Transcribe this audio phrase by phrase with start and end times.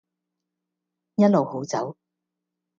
[1.17, 1.95] 一路好走